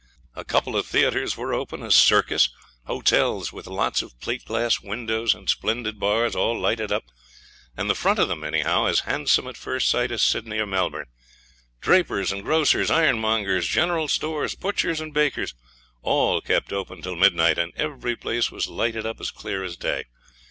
A 0.35 0.43
couple 0.43 0.75
of 0.75 0.87
theatres 0.87 1.37
were 1.37 1.53
open, 1.53 1.83
a 1.83 1.91
circus, 1.91 2.49
hotels 2.85 3.53
with 3.53 3.67
lots 3.67 4.01
of 4.01 4.19
plate 4.19 4.43
glass 4.45 4.81
windows 4.81 5.35
and 5.35 5.47
splendid 5.47 5.99
bars, 5.99 6.35
all 6.35 6.59
lighted 6.59 6.91
up, 6.91 7.03
and 7.77 7.87
the 7.87 7.93
front 7.93 8.17
of 8.17 8.27
them, 8.27 8.43
anyhow, 8.43 8.85
as 8.87 9.01
handsome 9.01 9.45
at 9.45 9.57
first 9.57 9.87
sight 9.87 10.11
as 10.11 10.23
Sydney 10.23 10.57
or 10.57 10.65
Melbourne. 10.65 11.05
Drapers 11.81 12.31
and 12.31 12.41
grocers, 12.43 12.89
ironmongers, 12.89 13.67
general 13.67 14.07
stores, 14.07 14.55
butchers 14.55 14.99
and 14.99 15.13
bakers, 15.13 15.53
all 16.01 16.41
kept 16.41 16.73
open 16.73 16.97
until 16.97 17.15
midnight, 17.15 17.59
and 17.59 17.71
every 17.75 18.15
place 18.15 18.49
was 18.49 18.67
lighted 18.67 19.05
up 19.05 19.21
as 19.21 19.29
clear 19.29 19.63
as 19.63 19.77
day. 19.77 20.05